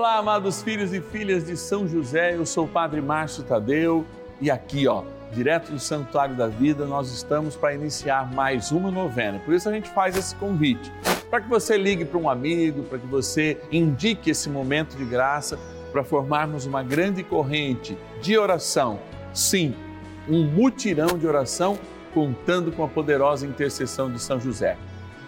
Olá, 0.00 0.16
amados 0.16 0.62
filhos 0.62 0.94
e 0.94 1.00
filhas 1.02 1.44
de 1.44 1.54
São 1.58 1.86
José, 1.86 2.34
eu 2.34 2.46
sou 2.46 2.64
o 2.64 2.68
Padre 2.68 3.02
Márcio 3.02 3.42
Tadeu 3.42 4.06
e 4.40 4.50
aqui, 4.50 4.88
ó, 4.88 5.02
direto 5.30 5.70
do 5.70 5.78
Santuário 5.78 6.34
da 6.34 6.46
Vida, 6.46 6.86
nós 6.86 7.12
estamos 7.12 7.54
para 7.54 7.74
iniciar 7.74 8.32
mais 8.32 8.72
uma 8.72 8.90
novena. 8.90 9.38
Por 9.40 9.52
isso 9.52 9.68
a 9.68 9.72
gente 9.74 9.90
faz 9.90 10.16
esse 10.16 10.34
convite, 10.36 10.90
para 11.28 11.42
que 11.42 11.50
você 11.50 11.76
ligue 11.76 12.06
para 12.06 12.18
um 12.18 12.30
amigo, 12.30 12.82
para 12.84 12.98
que 12.98 13.06
você 13.06 13.60
indique 13.70 14.30
esse 14.30 14.48
momento 14.48 14.96
de 14.96 15.04
graça, 15.04 15.58
para 15.92 16.02
formarmos 16.02 16.64
uma 16.64 16.82
grande 16.82 17.22
corrente 17.22 17.94
de 18.22 18.38
oração. 18.38 18.98
Sim, 19.34 19.74
um 20.26 20.44
mutirão 20.44 21.18
de 21.18 21.26
oração 21.26 21.78
contando 22.14 22.72
com 22.72 22.82
a 22.82 22.88
poderosa 22.88 23.46
intercessão 23.46 24.10
de 24.10 24.18
São 24.18 24.40
José. 24.40 24.78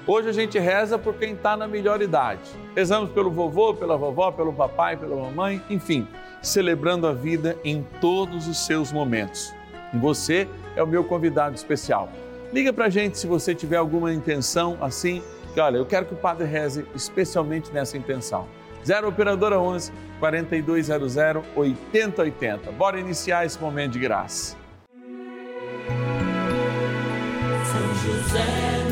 Hoje 0.04 0.28
a 0.28 0.32
gente 0.32 0.58
reza 0.58 0.98
por 0.98 1.14
quem 1.14 1.34
está 1.34 1.56
na 1.56 1.68
melhor 1.68 2.02
idade. 2.02 2.40
Rezamos 2.74 3.12
pelo 3.12 3.30
vovô, 3.30 3.72
pela 3.72 3.96
vovó, 3.96 4.32
pelo 4.32 4.52
papai, 4.52 4.96
pela 4.96 5.14
mamãe, 5.14 5.62
enfim, 5.70 6.08
celebrando 6.40 7.06
a 7.06 7.12
vida 7.12 7.56
em 7.64 7.86
todos 8.00 8.48
os 8.48 8.66
seus 8.66 8.90
momentos. 8.90 9.54
Você 9.94 10.48
é 10.74 10.82
o 10.82 10.88
meu 10.88 11.04
convidado 11.04 11.54
especial. 11.54 12.10
Liga 12.52 12.72
para 12.72 12.86
a 12.86 12.90
gente 12.90 13.16
se 13.16 13.28
você 13.28 13.54
tiver 13.54 13.76
alguma 13.76 14.12
intenção 14.12 14.76
assim, 14.80 15.22
que 15.54 15.60
olha, 15.60 15.76
eu 15.76 15.86
quero 15.86 16.06
que 16.06 16.14
o 16.14 16.16
Padre 16.16 16.46
reze 16.46 16.84
especialmente 16.96 17.72
nessa 17.72 17.96
intenção. 17.96 18.48
0 18.84 19.08
Operadora 19.08 19.60
11 19.60 19.92
4200 20.18 21.16
8080. 21.54 22.72
Bora 22.72 22.98
iniciar 22.98 23.46
esse 23.46 23.60
momento 23.60 23.92
de 23.92 24.00
graça. 24.00 24.56
São 27.64 27.94
José, 27.94 28.91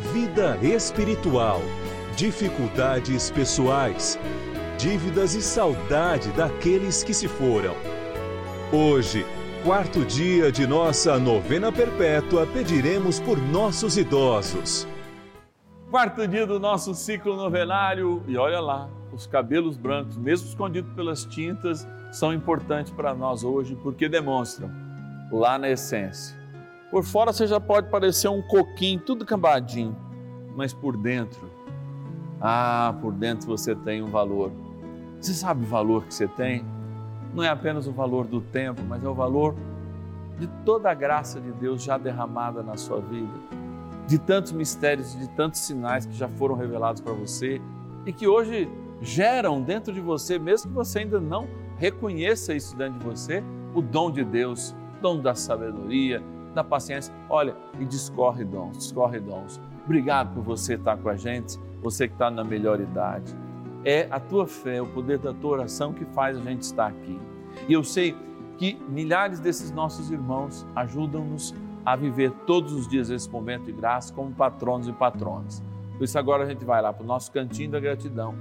vida 0.00 0.56
espiritual, 0.62 1.60
dificuldades 2.16 3.30
pessoais, 3.30 4.18
dívidas 4.78 5.34
e 5.34 5.42
saudade 5.42 6.30
daqueles 6.32 7.04
que 7.04 7.12
se 7.12 7.28
foram. 7.28 7.74
Hoje, 8.72 9.26
quarto 9.62 10.04
dia 10.04 10.50
de 10.50 10.66
nossa 10.66 11.18
novena 11.18 11.70
perpétua, 11.70 12.46
pediremos 12.46 13.20
por 13.20 13.38
nossos 13.38 13.96
idosos. 13.98 14.88
Quarto 15.90 16.26
dia 16.26 16.46
do 16.46 16.58
nosso 16.58 16.94
ciclo 16.94 17.36
novenário 17.36 18.22
e 18.26 18.36
olha 18.38 18.60
lá, 18.60 18.88
os 19.12 19.26
cabelos 19.26 19.76
brancos, 19.76 20.16
mesmo 20.16 20.48
escondidos 20.48 20.92
pelas 20.94 21.24
tintas, 21.24 21.86
são 22.10 22.32
importantes 22.32 22.90
para 22.92 23.14
nós 23.14 23.44
hoje 23.44 23.76
porque 23.82 24.08
demonstram 24.08 24.70
lá 25.30 25.58
na 25.58 25.68
essência 25.68 26.39
por 26.90 27.04
fora 27.04 27.32
você 27.32 27.46
já 27.46 27.60
pode 27.60 27.88
parecer 27.88 28.28
um 28.28 28.42
coquinho, 28.42 28.98
tudo 29.00 29.24
cambadinho, 29.24 29.96
mas 30.56 30.72
por 30.72 30.96
dentro, 30.96 31.48
ah, 32.40 32.94
por 33.00 33.12
dentro 33.12 33.46
você 33.46 33.74
tem 33.74 34.02
um 34.02 34.08
valor. 34.08 34.50
Você 35.20 35.32
sabe 35.32 35.64
o 35.64 35.68
valor 35.68 36.04
que 36.04 36.14
você 36.14 36.26
tem? 36.26 36.64
Não 37.32 37.44
é 37.44 37.48
apenas 37.48 37.86
o 37.86 37.92
valor 37.92 38.26
do 38.26 38.40
tempo, 38.40 38.82
mas 38.88 39.04
é 39.04 39.08
o 39.08 39.14
valor 39.14 39.54
de 40.38 40.48
toda 40.64 40.90
a 40.90 40.94
graça 40.94 41.40
de 41.40 41.52
Deus 41.52 41.82
já 41.82 41.96
derramada 41.96 42.62
na 42.62 42.76
sua 42.76 43.00
vida, 43.00 43.38
de 44.06 44.18
tantos 44.18 44.52
mistérios, 44.52 45.16
de 45.16 45.28
tantos 45.30 45.60
sinais 45.60 46.06
que 46.06 46.14
já 46.14 46.28
foram 46.28 46.56
revelados 46.56 47.00
para 47.00 47.12
você 47.12 47.60
e 48.04 48.12
que 48.12 48.26
hoje 48.26 48.68
geram 49.00 49.62
dentro 49.62 49.92
de 49.92 50.00
você, 50.00 50.38
mesmo 50.38 50.70
que 50.70 50.74
você 50.74 51.00
ainda 51.00 51.20
não 51.20 51.46
reconheça 51.76 52.52
isso 52.52 52.74
dentro 52.76 52.98
de 52.98 53.04
você, 53.04 53.44
o 53.74 53.80
dom 53.80 54.10
de 54.10 54.24
Deus, 54.24 54.74
dom 55.00 55.20
da 55.20 55.34
sabedoria, 55.34 56.22
da 56.54 56.64
paciência. 56.64 57.12
Olha, 57.28 57.54
e 57.78 57.84
discorre 57.84 58.44
dons, 58.44 58.78
discorre 58.78 59.20
dons. 59.20 59.60
Obrigado 59.84 60.34
por 60.34 60.42
você 60.42 60.74
estar 60.74 60.96
com 60.96 61.08
a 61.08 61.16
gente, 61.16 61.58
você 61.82 62.06
que 62.06 62.14
está 62.14 62.30
na 62.30 62.44
melhor 62.44 62.80
idade. 62.80 63.34
É 63.84 64.06
a 64.10 64.20
tua 64.20 64.46
fé, 64.46 64.80
o 64.80 64.86
poder 64.86 65.18
da 65.18 65.32
tua 65.32 65.52
oração 65.52 65.92
que 65.92 66.04
faz 66.06 66.36
a 66.36 66.40
gente 66.40 66.62
estar 66.62 66.86
aqui. 66.86 67.18
E 67.68 67.72
eu 67.72 67.82
sei 67.82 68.14
que 68.58 68.74
milhares 68.88 69.40
desses 69.40 69.70
nossos 69.70 70.10
irmãos 70.10 70.66
ajudam-nos 70.76 71.54
a 71.84 71.96
viver 71.96 72.30
todos 72.46 72.72
os 72.72 72.86
dias 72.86 73.08
esse 73.08 73.28
momento 73.30 73.64
de 73.64 73.72
graça 73.72 74.12
como 74.12 74.32
patronos 74.32 74.86
e 74.86 74.92
patronas. 74.92 75.62
Por 75.96 76.04
isso 76.04 76.18
agora 76.18 76.44
a 76.44 76.46
gente 76.46 76.64
vai 76.64 76.80
lá 76.82 76.92
para 76.92 77.02
o 77.02 77.06
nosso 77.06 77.32
cantinho 77.32 77.70
da 77.70 77.80
gratidão. 77.80 78.34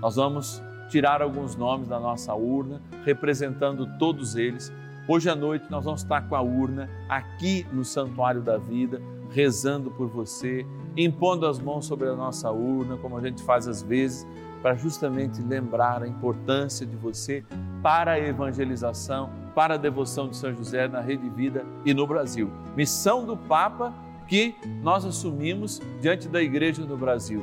Nós 0.00 0.16
vamos 0.16 0.62
tirar 0.88 1.20
alguns 1.20 1.54
nomes 1.54 1.88
da 1.88 2.00
nossa 2.00 2.34
urna, 2.34 2.80
representando 3.04 3.86
todos 3.98 4.36
eles 4.36 4.72
Hoje 5.10 5.30
à 5.30 5.34
noite 5.34 5.64
nós 5.70 5.86
vamos 5.86 6.02
estar 6.02 6.28
com 6.28 6.36
a 6.36 6.42
urna 6.42 6.86
aqui 7.08 7.66
no 7.72 7.82
Santuário 7.82 8.42
da 8.42 8.58
Vida, 8.58 9.00
rezando 9.30 9.90
por 9.90 10.06
você, 10.06 10.66
impondo 10.94 11.46
as 11.46 11.58
mãos 11.58 11.86
sobre 11.86 12.10
a 12.10 12.14
nossa 12.14 12.50
urna, 12.50 12.98
como 12.98 13.16
a 13.16 13.22
gente 13.22 13.42
faz 13.42 13.66
às 13.66 13.82
vezes, 13.82 14.26
para 14.60 14.74
justamente 14.74 15.40
lembrar 15.40 16.02
a 16.02 16.06
importância 16.06 16.84
de 16.84 16.94
você 16.94 17.42
para 17.82 18.12
a 18.12 18.18
evangelização, 18.18 19.30
para 19.54 19.76
a 19.76 19.78
devoção 19.78 20.28
de 20.28 20.36
São 20.36 20.54
José 20.54 20.86
na 20.88 21.00
Rede 21.00 21.26
Vida 21.30 21.64
e 21.86 21.94
no 21.94 22.06
Brasil. 22.06 22.50
Missão 22.76 23.24
do 23.24 23.34
Papa 23.34 23.94
que 24.26 24.54
nós 24.82 25.06
assumimos 25.06 25.80
diante 26.02 26.28
da 26.28 26.42
Igreja 26.42 26.84
no 26.84 26.98
Brasil. 26.98 27.42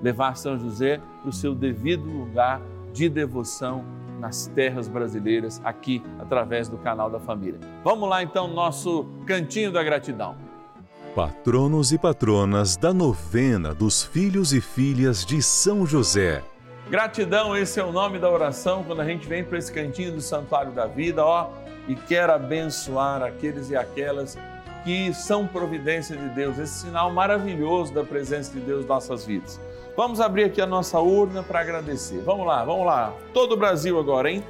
Levar 0.00 0.36
São 0.36 0.56
José 0.56 1.00
para 1.20 1.30
o 1.30 1.32
seu 1.32 1.52
devido 1.52 2.04
lugar 2.04 2.62
de 2.92 3.08
devoção 3.08 3.84
nas 4.22 4.46
terras 4.46 4.86
brasileiras, 4.86 5.60
aqui 5.64 6.00
através 6.20 6.68
do 6.68 6.78
canal 6.78 7.10
da 7.10 7.18
família. 7.18 7.58
Vamos 7.82 8.08
lá 8.08 8.22
então, 8.22 8.46
nosso 8.46 9.04
cantinho 9.26 9.72
da 9.72 9.82
gratidão. 9.82 10.36
Patronos 11.12 11.90
e 11.90 11.98
patronas 11.98 12.76
da 12.76 12.94
novena 12.94 13.74
dos 13.74 14.04
filhos 14.04 14.52
e 14.52 14.60
filhas 14.60 15.26
de 15.26 15.42
São 15.42 15.84
José. 15.84 16.40
Gratidão, 16.88 17.56
esse 17.56 17.80
é 17.80 17.84
o 17.84 17.90
nome 17.90 18.20
da 18.20 18.30
oração 18.30 18.84
quando 18.84 19.00
a 19.00 19.04
gente 19.04 19.26
vem 19.26 19.42
para 19.42 19.58
esse 19.58 19.72
cantinho 19.72 20.12
do 20.12 20.20
Santuário 20.20 20.70
da 20.70 20.86
Vida, 20.86 21.24
ó, 21.24 21.50
e 21.88 21.96
quer 21.96 22.30
abençoar 22.30 23.24
aqueles 23.24 23.70
e 23.70 23.76
aquelas 23.76 24.38
que 24.84 25.12
são 25.12 25.48
providência 25.48 26.16
de 26.16 26.28
Deus, 26.28 26.58
esse 26.58 26.82
sinal 26.82 27.12
maravilhoso 27.12 27.92
da 27.92 28.04
presença 28.04 28.52
de 28.52 28.60
Deus 28.60 28.84
em 28.84 28.88
nossas 28.88 29.26
vidas. 29.26 29.60
Vamos 29.94 30.22
abrir 30.22 30.44
aqui 30.44 30.60
a 30.60 30.66
nossa 30.66 30.98
urna 31.00 31.42
para 31.42 31.60
agradecer. 31.60 32.22
Vamos 32.22 32.46
lá, 32.46 32.64
vamos 32.64 32.86
lá. 32.86 33.12
Todo 33.34 33.52
o 33.52 33.56
Brasil 33.58 33.98
agora, 33.98 34.30
hein? 34.30 34.42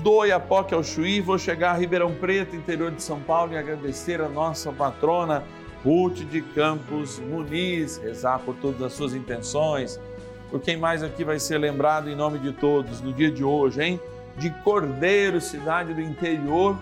Do 0.00 0.14
Oiapoque 0.14 0.74
ao 0.74 0.82
Chuí, 0.82 1.20
vou 1.20 1.38
chegar 1.38 1.70
a 1.70 1.74
Ribeirão 1.74 2.12
Preto, 2.12 2.56
interior 2.56 2.90
de 2.90 3.00
São 3.00 3.20
Paulo, 3.20 3.52
e 3.52 3.56
agradecer 3.56 4.20
a 4.20 4.28
nossa 4.28 4.72
patrona 4.72 5.44
Ruth 5.84 6.16
de 6.28 6.42
Campos 6.42 7.20
Muniz, 7.20 7.98
rezar 7.98 8.40
por 8.40 8.56
todas 8.56 8.82
as 8.82 8.92
suas 8.94 9.14
intenções, 9.14 10.00
por 10.50 10.60
quem 10.60 10.76
mais 10.76 11.04
aqui 11.04 11.22
vai 11.22 11.38
ser 11.38 11.58
lembrado 11.58 12.10
em 12.10 12.16
nome 12.16 12.40
de 12.40 12.50
todos 12.50 13.00
no 13.00 13.12
dia 13.12 13.30
de 13.30 13.44
hoje, 13.44 13.80
hein? 13.80 14.00
De 14.36 14.50
Cordeiro, 14.64 15.40
cidade 15.40 15.94
do 15.94 16.00
interior 16.00 16.76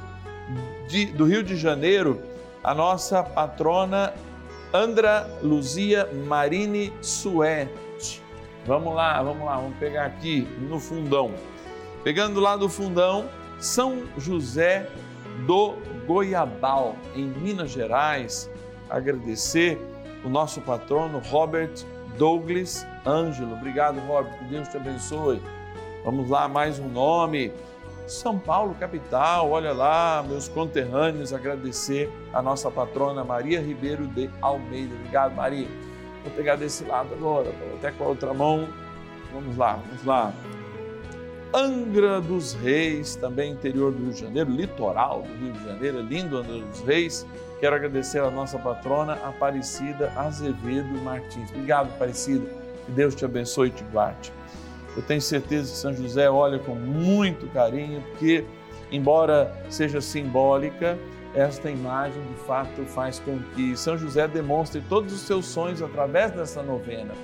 de, 0.89 1.07
do 1.07 1.27
Rio 1.27 1.43
de 1.43 1.57
Janeiro, 1.57 2.23
a 2.65 2.75
nossa 2.75 3.23
patrona 3.23 4.15
Andra 4.73 5.29
Luzia 5.43 6.09
Marini 6.27 6.93
Suete. 7.03 8.23
Vamos 8.65 8.95
lá, 8.95 9.23
vamos 9.23 9.45
lá, 9.45 9.57
vamos 9.57 9.77
pegar 9.77 10.07
aqui 10.07 10.49
no 10.61 10.81
fundão. 10.81 11.33
Pegando 12.03 12.41
lá 12.41 12.57
do 12.57 12.69
fundão, 12.69 13.29
São 13.59 14.05
José 14.17 14.89
do 15.47 15.75
Goiabal, 16.07 16.97
em 17.15 17.27
Minas 17.27 17.71
Gerais, 17.71 18.51
agradecer 18.89 19.79
o 20.25 20.29
nosso 20.29 20.61
patrono 20.63 21.19
Robert 21.19 21.73
Douglas 22.17 22.87
Ângelo. 23.07 23.55
Obrigado, 23.55 24.01
Robert, 24.07 24.39
que 24.39 24.45
Deus 24.45 24.69
te 24.69 24.77
abençoe. 24.79 25.43
Vamos 26.05 26.31
lá, 26.31 26.49
mais 26.49 26.79
um 26.79 26.89
nome. 26.89 27.53
São 28.13 28.39
Paulo, 28.39 28.75
capital, 28.79 29.51
olha 29.51 29.73
lá, 29.73 30.25
meus 30.27 30.49
conterrâneos, 30.49 31.33
agradecer 31.33 32.11
a 32.33 32.43
nossa 32.43 32.71
patrona 32.71 33.25
Maria 33.25 33.61
Ribeiro 33.61 34.07
de 34.07 34.31
Almeida. 34.41 34.95
Obrigado, 34.95 35.35
Maria. 35.35 35.67
Vou 36.23 36.33
pegar 36.33 36.57
desse 36.57 36.85
lado 36.85 37.13
agora, 37.15 37.51
até 37.75 37.91
com 37.91 38.05
a 38.05 38.09
outra 38.09 38.35
mão. 38.35 38.69
Vamos 39.33 39.57
lá, 39.57 39.79
vamos 39.87 40.05
lá. 40.05 40.33
Angra 41.55 42.21
dos 42.21 42.55
Reis, 42.55 43.17
também 43.17 43.53
interior 43.53 43.93
do 43.93 44.05
Rio 44.05 44.13
de 44.13 44.21
Janeiro, 44.21 44.51
litoral 44.51 45.23
do 45.23 45.35
Rio 45.35 45.53
de 45.53 45.65
Janeiro, 45.65 45.99
é 45.99 46.03
lindo 46.03 46.37
Angra 46.37 46.59
dos 46.59 46.81
Reis. 46.81 47.27
Quero 47.61 47.77
agradecer 47.77 48.21
a 48.21 48.31
nossa 48.31 48.59
patrona 48.59 49.15
Aparecida 49.25 50.13
Azevedo 50.17 51.01
Martins. 51.03 51.51
Obrigado, 51.51 51.89
Aparecida. 51.89 52.47
Que 52.87 52.93
Deus 52.93 53.15
te 53.15 53.25
abençoe 53.25 53.69
e 53.69 53.71
te 53.71 53.85
guarde. 53.85 54.33
Eu 54.97 55.03
tenho 55.03 55.21
certeza 55.21 55.73
que 55.73 55.79
São 55.79 55.93
José 55.95 56.31
olha 56.31 56.59
com 56.59 56.75
muito 56.75 57.47
carinho, 57.49 58.03
porque, 58.11 58.45
embora 58.91 59.55
seja 59.71 60.01
simbólica, 60.01 60.99
esta 61.35 61.71
imagem 61.71 62.23
de 62.23 62.35
fato 62.47 62.85
faz 62.85 63.19
com 63.19 63.39
que 63.55 63.77
São 63.77 63.97
José 63.97 64.29
demonstre 64.29 64.83
todos 64.89 65.13
os 65.13 65.23
seus 65.23 65.47
sonhos 65.47 65.81
através 65.81 66.31
dessa 66.33 66.63
novena. 66.63 67.15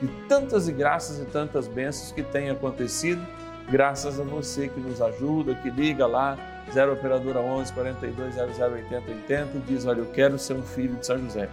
E 0.00 0.06
tantas 0.28 0.68
e 0.68 0.72
graças 0.72 1.18
e 1.18 1.24
tantas 1.24 1.66
bênçãos 1.66 2.12
que 2.12 2.22
têm 2.22 2.50
acontecido, 2.50 3.20
graças 3.68 4.20
a 4.20 4.22
você 4.22 4.68
que 4.68 4.78
nos 4.78 5.02
ajuda, 5.02 5.54
que 5.54 5.70
liga 5.70 6.06
lá, 6.06 6.38
0 6.72 6.92
Operadora 6.92 7.40
11 7.40 7.72
42 7.72 8.34
00 8.34 8.74
80 8.74 9.10
80 9.10 9.56
e 9.56 9.60
diz: 9.60 9.86
Olha, 9.86 10.00
eu 10.00 10.06
quero 10.06 10.38
ser 10.38 10.54
um 10.54 10.62
filho 10.62 10.96
de 10.96 11.06
São 11.06 11.18
José. 11.18 11.48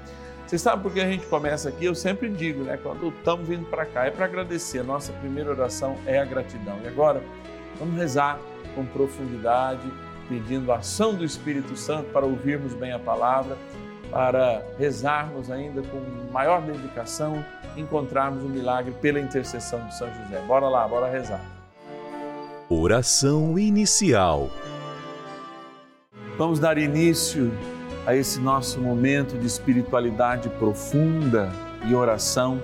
Você 0.54 0.60
sabe 0.60 0.84
por 0.84 0.94
que 0.94 1.02
a 1.02 1.08
gente 1.08 1.26
começa 1.26 1.68
aqui? 1.68 1.86
Eu 1.86 1.96
sempre 1.96 2.30
digo, 2.30 2.64
né? 2.64 2.78
Quando 2.78 3.08
estamos 3.08 3.48
vindo 3.48 3.66
para 3.66 3.88
cá, 3.88 4.06
é 4.06 4.12
para 4.12 4.26
agradecer. 4.26 4.82
A 4.82 4.84
nossa 4.84 5.12
primeira 5.14 5.50
oração 5.50 5.98
é 6.06 6.20
a 6.20 6.26
gratidão. 6.26 6.78
E 6.84 6.88
agora, 6.88 7.24
vamos 7.80 7.98
rezar 7.98 8.40
com 8.76 8.86
profundidade, 8.86 9.82
pedindo 10.30 10.72
a 10.72 10.76
ação 10.76 11.16
do 11.16 11.26
Espírito 11.26 11.76
Santo 11.76 12.12
para 12.12 12.24
ouvirmos 12.24 12.76
bem 12.76 12.92
a 12.92 13.00
palavra, 13.00 13.58
para 14.12 14.64
rezarmos 14.78 15.50
ainda 15.50 15.82
com 15.82 16.00
maior 16.32 16.62
dedicação, 16.62 17.44
encontrarmos 17.76 18.44
o 18.44 18.48
milagre 18.48 18.94
pela 19.02 19.20
intercessão 19.20 19.84
de 19.88 19.98
São 19.98 20.08
José. 20.08 20.40
Bora 20.46 20.70
lá, 20.70 20.88
bora 20.88 21.10
rezar. 21.10 21.42
Oração 22.70 23.58
inicial. 23.58 24.52
Vamos 26.38 26.60
dar 26.60 26.78
início 26.78 27.52
a 28.06 28.16
esse 28.16 28.40
nosso 28.40 28.80
momento 28.80 29.38
de 29.38 29.48
espiritualidade 29.48 30.50
profunda 30.50 31.52
e 31.86 31.96
oração 31.96 32.62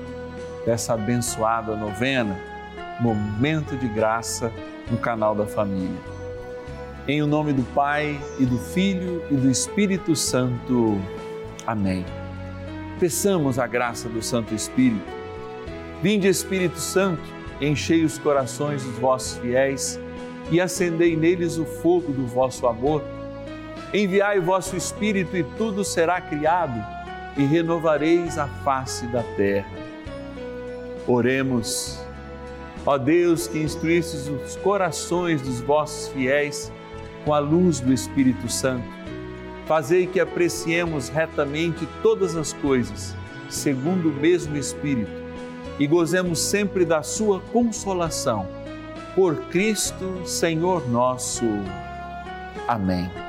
dessa 0.65 0.93
abençoada 0.93 1.75
novena, 1.75 2.37
Momento 2.99 3.77
de 3.77 3.87
Graça 3.87 4.51
no 4.91 4.97
canal 4.97 5.33
da 5.33 5.45
Família. 5.45 5.97
Em 7.07 7.21
o 7.21 7.27
nome 7.27 7.53
do 7.53 7.63
Pai 7.73 8.19
e 8.37 8.45
do 8.45 8.57
Filho 8.57 9.23
e 9.31 9.35
do 9.35 9.49
Espírito 9.49 10.15
Santo. 10.15 10.99
Amém. 11.65 12.05
Peçamos 12.99 13.57
a 13.57 13.65
graça 13.65 14.09
do 14.09 14.21
Santo 14.21 14.53
Espírito. 14.53 15.07
Vinde, 16.03 16.27
Espírito 16.27 16.79
Santo, 16.79 17.23
enchei 17.61 18.03
os 18.03 18.17
corações 18.17 18.83
dos 18.83 18.97
vossos 18.97 19.37
fiéis 19.37 19.99
e 20.51 20.59
acendei 20.59 21.15
neles 21.15 21.57
o 21.57 21.65
fogo 21.65 22.11
do 22.11 22.27
vosso 22.27 22.67
amor 22.67 23.01
Enviai 23.93 24.37
o 24.37 24.43
vosso 24.43 24.75
Espírito 24.75 25.35
e 25.35 25.43
tudo 25.43 25.83
será 25.83 26.21
criado, 26.21 26.79
e 27.35 27.43
renovareis 27.43 28.37
a 28.37 28.47
face 28.47 29.07
da 29.07 29.23
terra. 29.35 29.69
Oremos. 31.07 31.99
Ó 32.85 32.97
Deus, 32.97 33.47
que 33.47 33.59
instruístes 33.59 34.27
os 34.27 34.55
corações 34.57 35.41
dos 35.41 35.59
vossos 35.59 36.09
fiéis 36.09 36.71
com 37.25 37.33
a 37.33 37.39
luz 37.39 37.79
do 37.79 37.91
Espírito 37.91 38.47
Santo, 38.49 38.87
fazei 39.65 40.07
que 40.07 40.19
apreciemos 40.19 41.09
retamente 41.09 41.87
todas 42.01 42.35
as 42.35 42.53
coisas, 42.53 43.15
segundo 43.49 44.09
o 44.09 44.13
mesmo 44.13 44.55
Espírito, 44.55 45.11
e 45.79 45.87
gozemos 45.87 46.39
sempre 46.39 46.85
da 46.85 47.01
sua 47.01 47.39
consolação. 47.51 48.47
Por 49.15 49.35
Cristo, 49.47 50.21
Senhor 50.25 50.87
nosso. 50.89 51.45
Amém. 52.67 53.28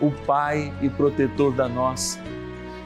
o 0.00 0.10
Pai 0.10 0.72
e 0.80 0.88
protetor 0.88 1.52
da 1.52 1.68
nossa, 1.68 2.18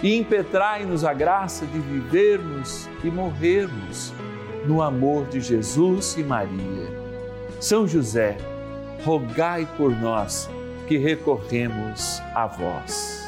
e 0.03 0.17
impetrai-nos 0.17 1.05
a 1.05 1.15
graça 1.15 1.65
de 1.67 1.79
vivermos 1.79 2.89
e 3.03 3.11
morrermos 3.11 4.13
no 4.67 4.83
amor 4.83 5.27
de 5.27 5.41
Jesus 5.41 6.17
e 6.19 6.23
Maria. 6.23 7.05
São 7.61 7.87
José, 7.87 8.37
rogai 9.05 9.67
por 9.77 9.91
nós 9.91 10.51
que 10.87 10.99
recorremos 10.99 12.21
a 12.35 12.47
vós. 12.47 13.25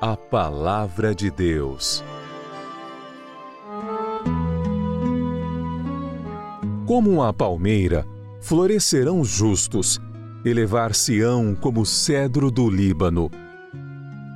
A 0.00 0.16
Palavra 0.16 1.14
de 1.14 1.30
Deus. 1.30 2.04
Como 6.86 7.22
a 7.22 7.32
palmeira, 7.32 8.04
florescerão 8.40 9.20
os 9.20 9.28
justos 9.28 10.00
elevar-se-ão 10.44 11.54
como 11.54 11.86
cedro 11.86 12.50
do 12.50 12.68
Líbano. 12.68 13.30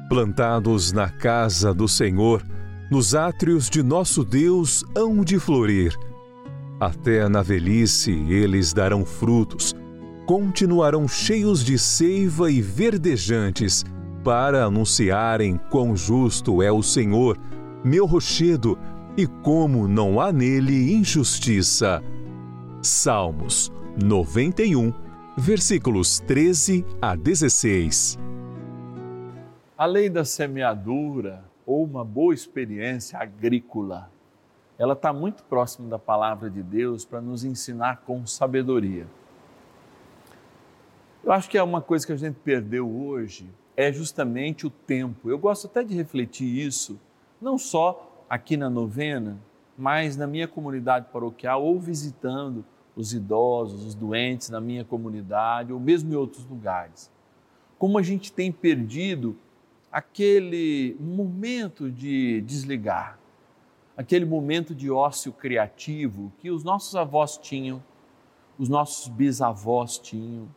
Plantados 0.09 0.93
na 0.93 1.09
casa 1.09 1.75
do 1.75 1.89
Senhor, 1.89 2.43
nos 2.91 3.15
átrios 3.15 3.69
de 3.69 3.83
nosso 3.83 4.25
Deus 4.25 4.85
hão 4.97 5.25
de 5.25 5.39
florir. 5.39 5.97
Até 6.79 7.29
na 7.29 7.43
velhice 7.43 8.13
eles 8.29 8.73
darão 8.73 9.05
frutos, 9.05 9.75
continuarão 10.27 11.09
cheios 11.09 11.65
de 11.65 11.79
seiva 11.79 12.51
e 12.51 12.61
verdejantes, 12.61 13.85
para 14.23 14.65
anunciarem 14.65 15.59
quão 15.71 15.97
justo 15.97 16.61
é 16.61 16.71
o 16.71 16.83
Senhor, 16.83 17.39
meu 17.85 18.07
rochedo, 18.07 18.77
e 19.17 19.27
como 19.27 19.89
não 19.89 20.21
há 20.21 20.33
nele 20.33 20.93
injustiça. 20.93 22.03
Salmos 22.83 23.73
91 24.03 24.93
versículos 25.39 26.19
13 26.21 26.83
a 27.01 27.15
16. 27.15 28.19
A 29.77 29.85
lei 29.85 30.09
da 30.09 30.25
semeadura 30.25 31.45
ou 31.67 31.85
uma 31.85 32.03
boa 32.03 32.33
experiência 32.33 33.19
agrícola, 33.19 34.11
ela 34.79 34.95
está 34.95 35.13
muito 35.13 35.45
próxima 35.45 35.91
da 35.91 35.99
palavra 35.99 36.49
de 36.49 36.63
Deus 36.63 37.05
para 37.05 37.21
nos 37.21 37.45
ensinar 37.45 38.03
com 38.07 38.27
sabedoria. 38.27 39.07
Eu 41.23 41.31
acho 41.33 41.51
que 41.51 41.59
é 41.59 41.63
uma 41.63 41.83
coisa 41.83 42.07
que 42.07 42.13
a 42.13 42.17
gente 42.17 42.37
perdeu 42.43 42.89
hoje 42.89 43.51
é 43.77 43.93
justamente 43.93 44.67
o 44.67 44.71
tempo. 44.71 45.29
Eu 45.29 45.39
gosto 45.39 45.67
até 45.67 45.85
de 45.85 45.95
refletir 45.95 46.47
isso, 46.47 46.99
não 47.39 47.59
só 47.59 48.25
aqui 48.29 48.57
na 48.57 48.71
novena, 48.71 49.39
mas 49.77 50.17
na 50.17 50.27
minha 50.27 50.49
comunidade 50.49 51.09
paroquial 51.13 51.63
ou 51.63 51.79
visitando 51.79 52.65
os 52.97 53.13
idosos, 53.13 53.85
os 53.85 53.95
doentes 53.95 54.49
na 54.49 54.61
minha 54.61 54.85
comunidade 54.85 55.73
ou 55.73 55.79
mesmo 55.79 56.11
em 56.13 56.17
outros 56.17 56.47
lugares. 56.47 57.13
Como 57.79 57.99
a 57.99 58.03
gente 58.03 58.33
tem 58.33 58.51
perdido 58.51 59.37
aquele 59.93 60.97
momento 60.99 61.91
de 61.91 62.41
desligar, 62.41 63.19
aquele 63.97 64.25
momento 64.25 64.75
de 64.75 64.91
ócio 64.91 65.33
criativo 65.33 66.33
que 66.39 66.51
os 66.51 66.65
nossos 66.65 66.97
avós 66.97 67.37
tinham, 67.37 67.83
os 68.59 68.69
nossos 68.69 69.09
bisavós 69.09 69.99
tinham. 69.99 70.49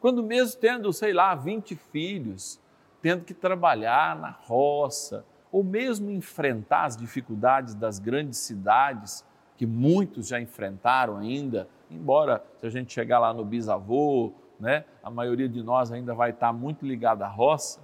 Quando 0.00 0.22
mesmo 0.22 0.60
tendo, 0.60 0.92
sei 0.92 1.12
lá, 1.12 1.34
20 1.34 1.76
filhos, 1.76 2.60
tendo 3.00 3.24
que 3.24 3.32
trabalhar 3.32 4.18
na 4.18 4.30
roça, 4.30 5.24
ou 5.52 5.62
mesmo 5.62 6.10
enfrentar 6.10 6.84
as 6.84 6.96
dificuldades 6.96 7.74
das 7.74 8.00
grandes 8.00 8.38
cidades, 8.38 9.24
que 9.56 9.66
muitos 9.66 10.28
já 10.28 10.40
enfrentaram 10.40 11.16
ainda, 11.16 11.68
embora 11.90 12.44
se 12.60 12.66
a 12.66 12.70
gente 12.70 12.92
chegar 12.92 13.18
lá 13.18 13.32
no 13.32 13.44
bisavô, 13.44 14.32
né, 14.58 14.84
a 15.02 15.10
maioria 15.10 15.48
de 15.48 15.62
nós 15.62 15.92
ainda 15.92 16.14
vai 16.14 16.30
estar 16.30 16.52
muito 16.52 16.86
ligado 16.86 17.22
à 17.22 17.28
roça, 17.28 17.80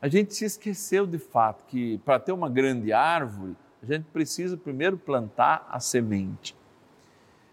a 0.00 0.08
gente 0.08 0.34
se 0.34 0.44
esqueceu 0.44 1.06
de 1.06 1.18
fato 1.18 1.64
que 1.66 1.98
para 1.98 2.18
ter 2.18 2.32
uma 2.32 2.50
grande 2.50 2.92
árvore, 2.92 3.54
a 3.82 3.86
gente 3.86 4.04
precisa 4.12 4.56
primeiro 4.56 4.96
plantar 4.96 5.66
a 5.70 5.78
semente. 5.80 6.56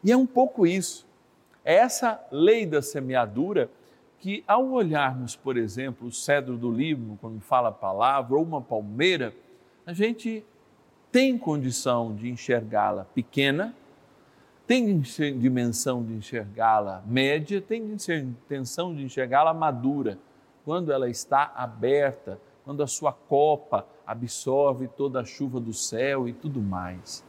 E 0.03 0.11
é 0.11 0.17
um 0.17 0.25
pouco 0.25 0.65
isso. 0.65 1.05
É 1.63 1.75
essa 1.75 2.23
lei 2.31 2.65
da 2.65 2.81
semeadura 2.81 3.69
que, 4.19 4.43
ao 4.47 4.69
olharmos, 4.69 5.35
por 5.35 5.57
exemplo, 5.57 6.07
o 6.07 6.11
cedro 6.11 6.57
do 6.57 6.71
Líbano, 6.71 7.17
quando 7.19 7.39
fala 7.39 7.69
a 7.69 7.71
palavra, 7.71 8.35
ou 8.35 8.43
uma 8.43 8.61
palmeira, 8.61 9.33
a 9.85 9.93
gente 9.93 10.45
tem 11.11 11.37
condição 11.37 12.13
de 12.13 12.29
enxergá-la 12.29 13.05
pequena, 13.05 13.75
tem 14.67 14.99
dimensão 14.99 16.03
de 16.03 16.13
enxergá-la 16.13 17.03
média, 17.07 17.59
tem 17.59 17.81
intenção 17.91 18.93
de 18.93 19.03
enxergá-la 19.03 19.53
madura, 19.53 20.19
quando 20.63 20.91
ela 20.91 21.09
está 21.09 21.51
aberta, 21.55 22.39
quando 22.63 22.83
a 22.83 22.87
sua 22.87 23.11
copa 23.11 23.87
absorve 24.05 24.87
toda 24.87 25.21
a 25.21 25.25
chuva 25.25 25.59
do 25.59 25.73
céu 25.73 26.27
e 26.27 26.33
tudo 26.33 26.61
mais. 26.61 27.25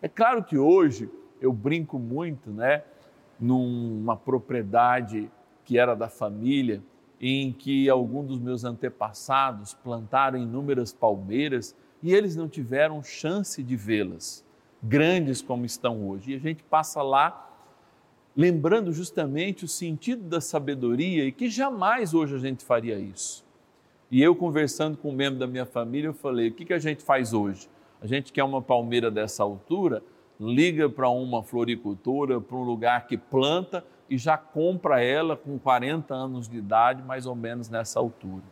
É 0.00 0.08
claro 0.08 0.42
que 0.42 0.56
hoje 0.56 1.10
eu 1.40 1.52
brinco 1.52 1.98
muito, 1.98 2.50
né, 2.50 2.82
numa 3.38 4.16
propriedade 4.16 5.30
que 5.64 5.78
era 5.78 5.94
da 5.94 6.08
família, 6.08 6.82
em 7.20 7.52
que 7.52 7.88
alguns 7.90 8.26
dos 8.26 8.40
meus 8.40 8.64
antepassados 8.64 9.74
plantaram 9.74 10.38
inúmeras 10.38 10.92
palmeiras 10.92 11.76
e 12.02 12.12
eles 12.12 12.34
não 12.34 12.48
tiveram 12.48 13.02
chance 13.02 13.62
de 13.62 13.76
vê-las, 13.76 14.44
grandes 14.82 15.40
como 15.40 15.64
estão 15.64 16.08
hoje. 16.08 16.32
E 16.32 16.34
a 16.34 16.38
gente 16.38 16.62
passa 16.64 17.02
lá 17.02 17.50
lembrando 18.36 18.92
justamente 18.92 19.64
o 19.64 19.68
sentido 19.68 20.22
da 20.22 20.40
sabedoria 20.40 21.24
e 21.24 21.32
que 21.32 21.48
jamais 21.48 22.14
hoje 22.14 22.34
a 22.34 22.38
gente 22.38 22.64
faria 22.64 22.98
isso. 22.98 23.44
E 24.10 24.22
eu 24.22 24.34
conversando 24.34 24.96
com 24.98 25.10
um 25.10 25.14
membro 25.14 25.38
da 25.38 25.46
minha 25.46 25.64
família, 25.64 26.08
eu 26.08 26.14
falei: 26.14 26.48
o 26.48 26.52
que, 26.52 26.64
que 26.64 26.74
a 26.74 26.78
gente 26.78 27.02
faz 27.02 27.32
hoje? 27.32 27.68
A 28.00 28.06
gente 28.06 28.32
quer 28.32 28.42
uma 28.42 28.60
palmeira 28.60 29.10
dessa 29.10 29.42
altura, 29.42 30.02
liga 30.40 30.88
para 30.88 31.08
uma 31.08 31.42
floricultura, 31.42 32.40
para 32.40 32.56
um 32.56 32.64
lugar 32.64 33.06
que 33.06 33.16
planta 33.16 33.84
e 34.10 34.18
já 34.18 34.36
compra 34.36 35.00
ela 35.00 35.36
com 35.36 35.58
40 35.58 36.12
anos 36.12 36.48
de 36.48 36.58
idade, 36.58 37.02
mais 37.02 37.26
ou 37.26 37.34
menos 37.34 37.68
nessa 37.68 38.00
altura. 38.00 38.42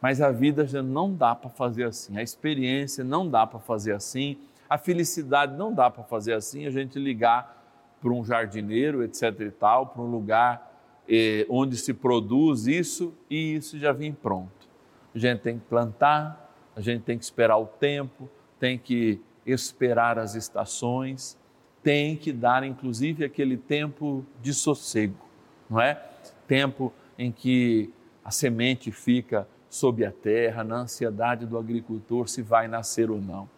Mas 0.00 0.20
a 0.20 0.30
vida 0.30 0.66
já 0.66 0.82
não 0.82 1.12
dá 1.14 1.34
para 1.34 1.50
fazer 1.50 1.84
assim, 1.84 2.16
a 2.18 2.22
experiência 2.22 3.02
não 3.02 3.28
dá 3.28 3.46
para 3.46 3.58
fazer 3.58 3.92
assim, 3.92 4.38
a 4.68 4.76
felicidade 4.76 5.56
não 5.56 5.72
dá 5.72 5.90
para 5.90 6.04
fazer 6.04 6.34
assim, 6.34 6.66
a 6.66 6.70
gente 6.70 6.98
ligar 6.98 7.56
para 8.00 8.10
um 8.10 8.24
jardineiro, 8.24 9.02
etc 9.02 9.40
e 9.40 9.50
tal, 9.50 9.86
para 9.86 10.02
um 10.02 10.10
lugar 10.10 10.72
eh, 11.08 11.46
onde 11.48 11.76
se 11.76 11.94
produz 11.94 12.66
isso 12.66 13.14
e 13.30 13.54
isso 13.54 13.78
já 13.78 13.92
vem 13.92 14.12
pronto. 14.12 14.68
A 15.14 15.18
gente 15.18 15.40
tem 15.40 15.58
que 15.58 15.64
plantar, 15.64 16.52
a 16.74 16.80
gente 16.80 17.02
tem 17.02 17.16
que 17.16 17.24
esperar 17.24 17.56
o 17.56 17.66
tempo, 17.66 18.28
tem 18.60 18.78
que 18.78 19.20
esperar 19.46 20.18
as 20.18 20.34
estações, 20.34 21.38
tem 21.82 22.16
que 22.16 22.32
dar 22.32 22.64
inclusive 22.64 23.24
aquele 23.24 23.56
tempo 23.56 24.26
de 24.42 24.52
sossego, 24.52 25.24
não 25.70 25.80
é? 25.80 26.02
Tempo 26.46 26.92
em 27.18 27.32
que 27.32 27.90
a 28.24 28.30
semente 28.30 28.90
fica 28.90 29.48
sob 29.68 30.04
a 30.04 30.12
terra, 30.12 30.64
na 30.64 30.80
ansiedade 30.80 31.46
do 31.46 31.58
agricultor 31.58 32.28
se 32.28 32.42
vai 32.42 32.68
nascer 32.68 33.10
ou 33.10 33.20
não. 33.20 33.48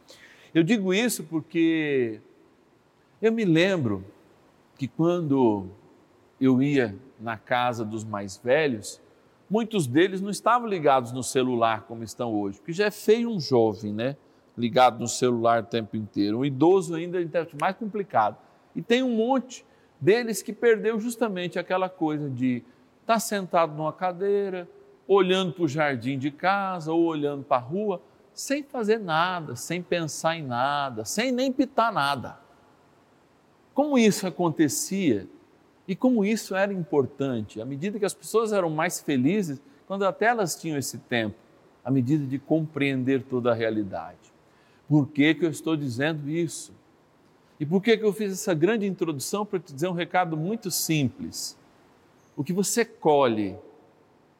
Eu 0.54 0.62
digo 0.62 0.92
isso 0.94 1.24
porque 1.24 2.20
eu 3.20 3.32
me 3.32 3.44
lembro 3.44 4.04
que 4.76 4.88
quando 4.88 5.66
eu 6.40 6.62
ia 6.62 6.94
na 7.20 7.36
casa 7.36 7.84
dos 7.84 8.04
mais 8.04 8.36
velhos, 8.36 9.00
muitos 9.50 9.86
deles 9.86 10.20
não 10.20 10.30
estavam 10.30 10.68
ligados 10.68 11.12
no 11.12 11.22
celular 11.22 11.82
como 11.82 12.04
estão 12.04 12.32
hoje, 12.34 12.58
porque 12.58 12.72
já 12.72 12.86
é 12.86 12.90
feio 12.90 13.30
um 13.30 13.40
jovem, 13.40 13.92
né? 13.92 14.16
Ligado 14.56 14.98
no 14.98 15.08
celular 15.08 15.62
o 15.62 15.66
tempo 15.66 15.96
inteiro. 15.96 16.38
Um 16.38 16.44
idoso 16.44 16.94
ainda 16.94 17.20
é 17.20 17.46
mais 17.60 17.76
complicado. 17.76 18.36
E 18.74 18.82
tem 18.82 19.02
um 19.02 19.16
monte 19.16 19.64
deles 20.00 20.42
que 20.42 20.52
perdeu 20.52 20.98
justamente 20.98 21.58
aquela 21.58 21.88
coisa 21.88 22.28
de 22.28 22.62
estar 23.00 23.14
tá 23.14 23.18
sentado 23.20 23.74
numa 23.74 23.92
cadeira, 23.92 24.68
olhando 25.08 25.54
para 25.54 25.64
o 25.64 25.68
jardim 25.68 26.18
de 26.18 26.30
casa 26.30 26.92
ou 26.92 27.02
olhando 27.04 27.42
para 27.42 27.56
a 27.56 27.60
rua, 27.60 28.00
sem 28.34 28.62
fazer 28.62 28.98
nada, 28.98 29.56
sem 29.56 29.82
pensar 29.82 30.36
em 30.36 30.42
nada, 30.42 31.04
sem 31.06 31.32
nem 31.32 31.50
pitar 31.50 31.90
nada. 31.90 32.38
Como 33.72 33.98
isso 33.98 34.26
acontecia 34.26 35.26
e 35.88 35.96
como 35.96 36.24
isso 36.24 36.54
era 36.54 36.72
importante, 36.72 37.60
à 37.60 37.64
medida 37.64 37.98
que 37.98 38.04
as 38.04 38.12
pessoas 38.12 38.52
eram 38.52 38.68
mais 38.68 39.00
felizes, 39.00 39.60
quando 39.86 40.04
até 40.04 40.26
elas 40.26 40.54
tinham 40.54 40.76
esse 40.76 40.98
tempo, 40.98 41.36
à 41.82 41.90
medida 41.90 42.26
de 42.26 42.38
compreender 42.38 43.22
toda 43.22 43.50
a 43.50 43.54
realidade. 43.54 44.18
Por 44.86 45.08
que, 45.08 45.34
que 45.34 45.46
eu 45.46 45.50
estou 45.50 45.76
dizendo 45.76 46.28
isso? 46.28 46.72
E 47.58 47.64
por 47.64 47.82
que, 47.82 47.96
que 47.96 48.04
eu 48.04 48.12
fiz 48.12 48.32
essa 48.32 48.52
grande 48.52 48.86
introdução 48.86 49.46
para 49.46 49.58
te 49.58 49.72
dizer 49.72 49.88
um 49.88 49.92
recado 49.92 50.36
muito 50.36 50.70
simples? 50.70 51.56
O 52.36 52.44
que 52.44 52.52
você 52.52 52.84
colhe 52.84 53.56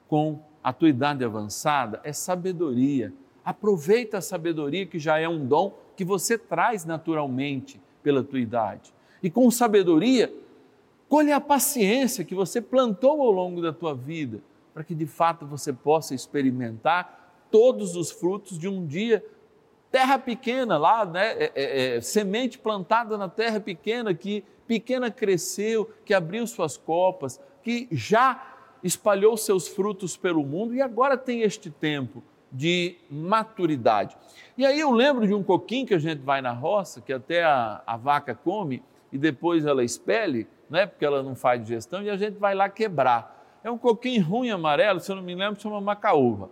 com 0.07 0.41
a 0.63 0.73
tua 0.73 0.89
idade 0.89 1.25
avançada 1.25 2.01
é 2.05 2.13
sabedoria. 2.13 3.13
Aproveita 3.45 4.19
a 4.19 4.21
sabedoria 4.21 4.87
que 4.87 4.99
já 4.99 5.19
é 5.19 5.29
um 5.29 5.47
dom 5.47 5.75
que 5.97 6.05
você 6.05 6.37
traz 6.37 6.85
naturalmente 6.85 7.81
pela 8.03 8.23
tua 8.23 8.41
idade. 8.41 8.93
E 9.23 9.31
com 9.31 9.51
sabedoria, 9.51 10.33
colhe 11.09 11.33
a 11.33 11.41
paciência 11.41 12.25
que 12.25 12.35
você 12.35 12.61
plantou 12.61 13.23
ao 13.23 13.31
longo 13.31 13.61
da 13.61 13.73
tua 13.73 13.95
vida, 13.95 14.41
para 14.73 14.85
que 14.85 14.95
de 14.95 15.07
fato 15.07 15.47
você 15.47 15.73
possa 15.73 16.15
experimentar 16.15 17.47
todos 17.51 17.97
os 17.97 18.11
frutos 18.11 18.59
de 18.59 18.69
um 18.69 18.87
dia 18.87 19.25
terra 19.91 20.19
pequena 20.19 20.77
lá, 20.77 21.05
né? 21.05 21.33
É, 21.33 21.53
é, 21.55 21.97
é, 21.97 22.01
semente 22.01 22.59
plantada 22.59 23.17
na 23.17 23.29
terra 23.29 23.59
pequena 23.59 24.13
que 24.15 24.45
pequena 24.67 25.11
cresceu, 25.11 25.91
que 26.05 26.13
abriu 26.13 26.47
suas 26.47 26.77
copas, 26.77 27.41
que 27.63 27.89
já 27.91 28.48
espalhou 28.83 29.37
seus 29.37 29.69
frutos 29.69 30.17
pelo 30.17 30.45
mundo 30.45 30.75
e 30.75 30.83
agora 30.83 31.17
tem 31.17 31.43
este 31.43 31.71
tempo 31.71 32.23
de 32.51 32.97
maturidade. 33.11 34.17
E 34.57 34.65
aí 34.65 34.81
eu 34.81 34.91
lembro 34.91 35.27
de 35.27 35.35
um 35.35 35.43
coquinho 35.43 35.87
que 35.87 35.95
a 35.95 35.99
gente 35.99 36.21
vai 36.21 36.41
na 36.41 36.53
roça, 36.53 37.01
que 37.01 37.13
até 37.13 37.45
a, 37.45 37.83
a 37.87 37.97
vaca 37.97 38.35
come 38.35 38.83
e 39.13 39.19
depois 39.19 39.67
ela 39.67 39.85
expele, 39.85 40.47
né, 40.69 40.87
porque 40.87 41.05
ela 41.05 41.23
não 41.23 41.35
faz 41.35 41.61
digestão, 41.63 42.03
e 42.03 42.11
a 42.11 42.17
gente 42.17 42.39
vai 42.39 42.55
lá 42.55 42.69
quebrar. 42.69 43.59
É 43.63 43.71
um 43.71 43.79
coquinho 43.79 44.25
ruim 44.25 44.51
amarelo, 44.51 45.01
se 45.01 45.11
eu 45.11 45.17
não 45.17 45.23
me 45.23 45.35
lembro, 45.35 45.61
chama 45.61 45.81
macaúva. 45.81 46.51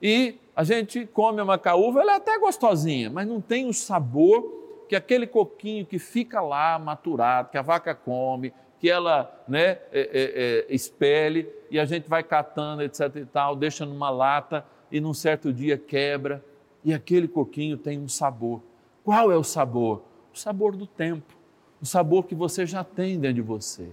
E 0.00 0.38
a 0.54 0.62
gente 0.64 1.06
come 1.06 1.40
a 1.40 1.44
macaúva, 1.44 2.00
ela 2.00 2.12
é 2.12 2.16
até 2.16 2.38
gostosinha, 2.38 3.10
mas 3.10 3.26
não 3.26 3.40
tem 3.40 3.66
o 3.66 3.72
sabor 3.72 4.58
que 4.88 4.96
aquele 4.96 5.26
coquinho 5.26 5.84
que 5.84 5.98
fica 5.98 6.40
lá 6.40 6.78
maturado, 6.78 7.50
que 7.50 7.58
a 7.58 7.62
vaca 7.62 7.94
come, 7.94 8.52
que 8.78 8.88
ela 8.88 9.44
né, 9.46 9.78
é, 9.92 10.62
é, 10.62 10.66
é, 10.70 11.46
e 11.70 11.78
a 11.78 11.84
gente 11.84 12.08
vai 12.08 12.22
catando, 12.22 12.82
etc 12.82 13.16
e 13.16 13.24
tal, 13.24 13.56
deixa 13.56 13.84
numa 13.84 14.10
lata 14.10 14.64
e 14.90 15.00
num 15.00 15.12
certo 15.12 15.52
dia 15.52 15.76
quebra 15.76 16.44
e 16.84 16.94
aquele 16.94 17.28
coquinho 17.28 17.76
tem 17.76 17.98
um 17.98 18.08
sabor. 18.08 18.62
Qual 19.04 19.32
é 19.32 19.36
o 19.36 19.42
sabor? 19.42 20.02
O 20.32 20.38
sabor 20.38 20.76
do 20.76 20.86
tempo, 20.86 21.34
o 21.80 21.86
sabor 21.86 22.24
que 22.26 22.34
você 22.34 22.64
já 22.64 22.84
tem 22.84 23.18
dentro 23.18 23.34
de 23.34 23.42
você. 23.42 23.90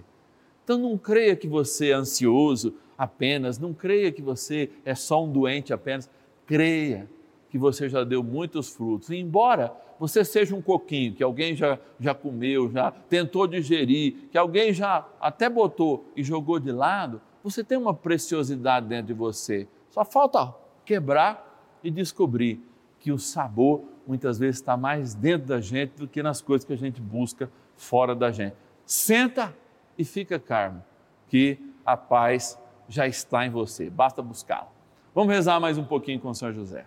Então 0.64 0.78
não 0.78 0.96
creia 0.96 1.34
que 1.36 1.48
você 1.48 1.90
é 1.90 1.94
ansioso 1.94 2.74
apenas, 2.96 3.58
não 3.58 3.74
creia 3.74 4.10
que 4.12 4.22
você 4.22 4.70
é 4.84 4.94
só 4.94 5.24
um 5.24 5.30
doente 5.30 5.72
apenas, 5.72 6.08
creia 6.46 7.08
que 7.50 7.58
você 7.58 7.88
já 7.88 8.04
deu 8.04 8.22
muitos 8.22 8.68
frutos. 8.68 9.10
E 9.10 9.16
embora 9.16 9.74
você 9.98 10.24
seja 10.24 10.54
um 10.54 10.62
coquinho 10.62 11.14
que 11.14 11.22
alguém 11.22 11.54
já, 11.56 11.78
já 11.98 12.14
comeu, 12.14 12.70
já 12.70 12.90
tentou 12.90 13.46
digerir, 13.46 14.28
que 14.30 14.38
alguém 14.38 14.72
já 14.72 15.06
até 15.20 15.48
botou 15.48 16.10
e 16.14 16.22
jogou 16.22 16.58
de 16.58 16.70
lado, 16.70 17.20
você 17.42 17.62
tem 17.62 17.78
uma 17.78 17.94
preciosidade 17.94 18.86
dentro 18.86 19.06
de 19.06 19.14
você. 19.14 19.68
Só 19.90 20.04
falta 20.04 20.54
quebrar 20.84 21.78
e 21.82 21.90
descobrir 21.90 22.60
que 22.98 23.12
o 23.12 23.18
sabor 23.18 23.84
muitas 24.06 24.38
vezes 24.38 24.56
está 24.56 24.76
mais 24.76 25.14
dentro 25.14 25.48
da 25.48 25.60
gente 25.60 25.94
do 25.96 26.06
que 26.08 26.22
nas 26.22 26.40
coisas 26.40 26.64
que 26.64 26.72
a 26.72 26.76
gente 26.76 27.00
busca 27.00 27.50
fora 27.76 28.14
da 28.14 28.30
gente. 28.30 28.56
Senta 28.84 29.54
e 29.98 30.04
fica 30.04 30.38
calmo, 30.38 30.84
que 31.28 31.58
a 31.84 31.96
paz 31.96 32.58
já 32.88 33.06
está 33.06 33.46
em 33.46 33.50
você, 33.50 33.90
basta 33.90 34.22
buscá-la. 34.22 34.68
Vamos 35.14 35.32
rezar 35.32 35.58
mais 35.58 35.78
um 35.78 35.84
pouquinho 35.84 36.20
com 36.20 36.32
São 36.34 36.52
José. 36.52 36.86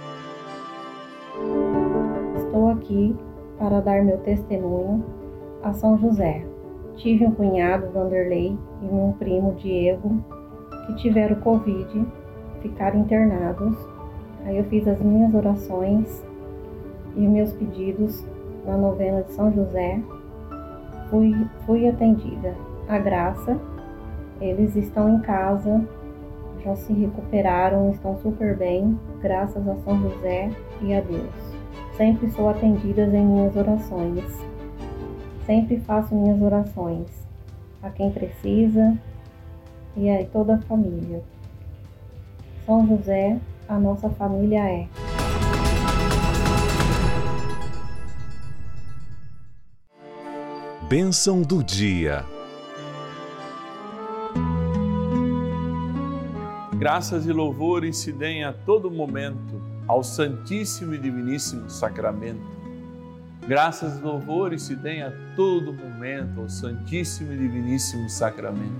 Aqui 2.91 3.15
para 3.57 3.79
dar 3.79 4.03
meu 4.03 4.17
testemunho 4.17 5.01
a 5.63 5.71
São 5.71 5.97
José. 5.97 6.45
Tive 6.97 7.25
um 7.25 7.31
cunhado, 7.31 7.89
Vanderlei, 7.93 8.57
e 8.81 8.85
um 8.85 9.13
primo, 9.13 9.53
Diego, 9.53 10.21
que 10.85 10.95
tiveram 10.95 11.37
Covid, 11.37 12.05
ficaram 12.61 12.99
internados. 12.99 13.77
Aí 14.43 14.57
eu 14.57 14.65
fiz 14.65 14.85
as 14.89 14.99
minhas 14.99 15.33
orações 15.33 16.21
e 17.15 17.21
meus 17.21 17.53
pedidos 17.53 18.27
na 18.65 18.75
novena 18.75 19.23
de 19.23 19.31
São 19.31 19.53
José. 19.53 20.01
Fui, 21.09 21.33
fui 21.65 21.87
atendida. 21.87 22.53
A 22.89 22.99
graça, 22.99 23.57
eles 24.41 24.75
estão 24.75 25.15
em 25.15 25.21
casa, 25.21 25.81
já 26.61 26.75
se 26.75 26.91
recuperaram, 26.91 27.89
estão 27.91 28.17
super 28.17 28.57
bem, 28.57 28.99
graças 29.21 29.65
a 29.65 29.77
São 29.77 29.97
José 30.01 30.51
e 30.81 30.93
a 30.93 30.99
Deus. 30.99 31.50
Sempre 32.01 32.31
sou 32.31 32.49
atendida 32.49 33.03
em 33.03 33.23
minhas 33.23 33.55
orações. 33.55 34.25
Sempre 35.45 35.79
faço 35.81 36.15
minhas 36.15 36.41
orações 36.41 37.07
a 37.79 37.91
quem 37.91 38.09
precisa 38.09 38.97
e 39.95 40.09
a 40.09 40.25
toda 40.25 40.55
a 40.55 40.61
família. 40.61 41.23
São 42.65 42.87
José, 42.87 43.39
a 43.67 43.79
nossa 43.79 44.09
família 44.09 44.67
é. 44.67 44.87
Bênção 50.89 51.43
do 51.43 51.63
dia. 51.63 52.25
Graças 56.79 57.27
e 57.27 57.31
louvores 57.31 57.97
se 57.97 58.11
deem 58.11 58.43
a 58.43 58.51
todo 58.51 58.89
momento 58.89 59.60
ao 59.91 60.01
Santíssimo 60.05 60.93
e 60.93 60.97
Diviníssimo 60.97 61.69
Sacramento. 61.69 62.39
Graças 63.45 63.99
e 63.99 64.01
louvores 64.01 64.61
se 64.61 64.73
deem 64.73 65.03
a 65.03 65.11
todo 65.35 65.73
momento 65.73 66.39
ao 66.39 66.47
Santíssimo 66.47 67.33
e 67.33 67.37
Diviníssimo 67.37 68.09
Sacramento. 68.09 68.71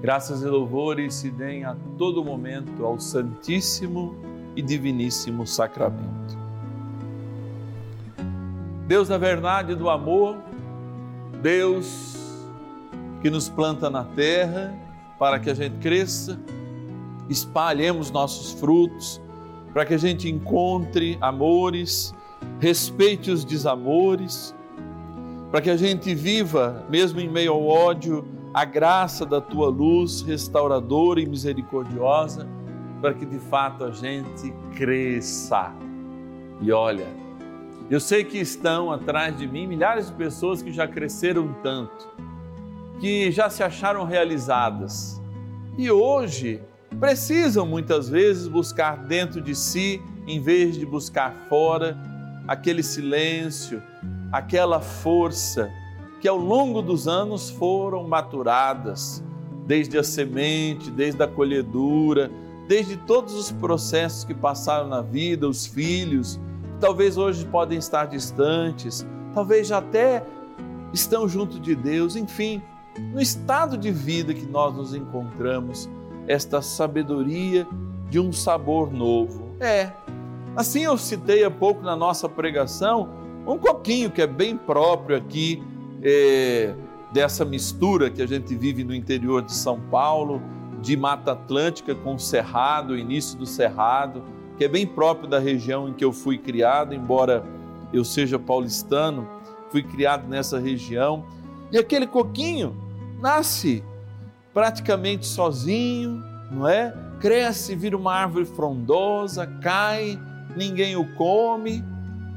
Graças 0.00 0.40
e 0.40 0.46
louvores 0.46 1.12
se 1.12 1.30
deem 1.30 1.66
a 1.66 1.76
todo 1.98 2.24
momento 2.24 2.86
ao 2.86 2.98
Santíssimo 2.98 4.16
e 4.56 4.62
Diviníssimo 4.62 5.46
Sacramento. 5.46 6.38
Deus 8.86 9.08
da 9.08 9.18
verdade 9.18 9.72
e 9.72 9.76
do 9.76 9.90
amor, 9.90 10.38
Deus 11.42 12.16
que 13.20 13.28
nos 13.28 13.50
planta 13.50 13.90
na 13.90 14.04
terra 14.04 14.74
para 15.18 15.38
que 15.38 15.50
a 15.50 15.54
gente 15.54 15.76
cresça, 15.80 16.40
espalhemos 17.28 18.10
nossos 18.10 18.58
frutos, 18.58 19.20
para 19.78 19.86
que 19.86 19.94
a 19.94 19.98
gente 19.98 20.28
encontre 20.28 21.16
amores, 21.20 22.12
respeite 22.58 23.30
os 23.30 23.44
desamores, 23.44 24.52
para 25.52 25.60
que 25.60 25.70
a 25.70 25.76
gente 25.76 26.12
viva, 26.16 26.84
mesmo 26.90 27.20
em 27.20 27.28
meio 27.28 27.52
ao 27.52 27.64
ódio, 27.64 28.26
a 28.52 28.64
graça 28.64 29.24
da 29.24 29.40
tua 29.40 29.68
luz 29.68 30.20
restauradora 30.22 31.20
e 31.20 31.26
misericordiosa, 31.26 32.48
para 33.00 33.14
que 33.14 33.24
de 33.24 33.38
fato 33.38 33.84
a 33.84 33.92
gente 33.92 34.52
cresça. 34.74 35.72
E 36.60 36.72
olha, 36.72 37.06
eu 37.88 38.00
sei 38.00 38.24
que 38.24 38.38
estão 38.38 38.90
atrás 38.90 39.38
de 39.38 39.46
mim 39.46 39.68
milhares 39.68 40.08
de 40.08 40.14
pessoas 40.14 40.60
que 40.60 40.72
já 40.72 40.88
cresceram 40.88 41.54
tanto, 41.62 42.08
que 42.98 43.30
já 43.30 43.48
se 43.48 43.62
acharam 43.62 44.02
realizadas 44.02 45.22
e 45.76 45.88
hoje 45.88 46.60
precisam 47.00 47.66
muitas 47.66 48.08
vezes 48.08 48.48
buscar 48.48 48.96
dentro 48.96 49.40
de 49.40 49.54
si, 49.54 50.02
em 50.26 50.40
vez 50.40 50.76
de 50.76 50.84
buscar 50.84 51.34
fora, 51.48 51.96
aquele 52.46 52.82
silêncio, 52.82 53.82
aquela 54.32 54.80
força 54.80 55.70
que 56.20 56.26
ao 56.26 56.36
longo 56.36 56.82
dos 56.82 57.06
anos 57.06 57.50
foram 57.50 58.06
maturadas, 58.06 59.22
desde 59.66 59.98
a 59.98 60.02
semente, 60.02 60.90
desde 60.90 61.22
a 61.22 61.28
colhedura, 61.28 62.30
desde 62.66 62.96
todos 62.96 63.34
os 63.34 63.52
processos 63.52 64.24
que 64.24 64.34
passaram 64.34 64.88
na 64.88 65.00
vida, 65.00 65.48
os 65.48 65.66
filhos 65.66 66.40
talvez 66.80 67.16
hoje 67.16 67.44
podem 67.46 67.78
estar 67.78 68.06
distantes, 68.06 69.06
talvez 69.34 69.68
já 69.68 69.78
até 69.78 70.24
estão 70.92 71.28
junto 71.28 71.58
de 71.58 71.74
Deus, 71.74 72.16
enfim, 72.16 72.62
no 73.12 73.20
estado 73.20 73.76
de 73.76 73.90
vida 73.90 74.32
que 74.32 74.46
nós 74.46 74.74
nos 74.74 74.94
encontramos, 74.94 75.88
esta 76.28 76.62
sabedoria 76.62 77.66
de 78.08 78.20
um 78.20 78.32
sabor 78.32 78.92
novo. 78.92 79.56
É, 79.60 79.90
assim 80.54 80.82
eu 80.82 80.96
citei 80.96 81.42
há 81.42 81.50
pouco 81.50 81.82
na 81.82 81.96
nossa 81.96 82.28
pregação, 82.28 83.08
um 83.46 83.58
coquinho 83.58 84.10
que 84.10 84.22
é 84.22 84.26
bem 84.26 84.56
próprio 84.56 85.16
aqui 85.16 85.62
é, 86.02 86.74
dessa 87.12 87.44
mistura 87.44 88.10
que 88.10 88.22
a 88.22 88.26
gente 88.26 88.54
vive 88.54 88.84
no 88.84 88.94
interior 88.94 89.42
de 89.42 89.52
São 89.52 89.80
Paulo, 89.80 90.40
de 90.80 90.96
Mata 90.96 91.32
Atlântica 91.32 91.94
com 91.94 92.18
Cerrado, 92.18 92.96
início 92.96 93.36
do 93.36 93.46
Cerrado 93.46 94.22
que 94.58 94.64
é 94.64 94.68
bem 94.68 94.84
próprio 94.84 95.28
da 95.28 95.38
região 95.38 95.88
em 95.88 95.92
que 95.92 96.04
eu 96.04 96.12
fui 96.12 96.36
criado, 96.36 96.92
embora 96.92 97.44
eu 97.92 98.04
seja 98.04 98.38
paulistano, 98.40 99.26
fui 99.70 99.84
criado 99.84 100.28
nessa 100.28 100.58
região. 100.58 101.24
E 101.70 101.78
aquele 101.78 102.08
coquinho 102.08 102.76
nasce 103.20 103.84
praticamente 104.58 105.24
sozinho, 105.24 106.20
não 106.50 106.66
é? 106.66 106.92
Cresce, 107.20 107.76
vira 107.76 107.96
uma 107.96 108.12
árvore 108.12 108.44
frondosa, 108.44 109.46
cai, 109.62 110.18
ninguém 110.56 110.96
o 110.96 111.14
come. 111.14 111.84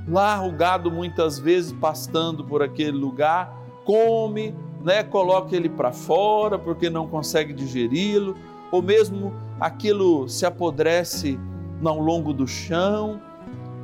Lá 0.07 0.39
o 0.45 0.51
gado 0.51 0.91
muitas 0.91 1.39
vezes 1.39 1.71
pastando 1.71 2.43
por 2.43 2.61
aquele 2.61 2.95
lugar, 2.95 3.51
come, 3.85 4.53
né? 4.83 5.01
Coloca 5.01 5.55
ele 5.55 5.67
para 5.67 5.91
fora 5.91 6.59
porque 6.59 6.91
não 6.91 7.07
consegue 7.07 7.53
digeri-lo, 7.53 8.35
ou 8.71 8.83
mesmo 8.83 9.33
aquilo 9.59 10.29
se 10.29 10.45
apodrece 10.45 11.39
ao 11.83 11.99
longo 11.99 12.31
do 12.33 12.47
chão 12.47 13.19